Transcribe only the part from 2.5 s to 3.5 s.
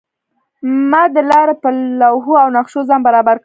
نقشو ځان برابر کړ.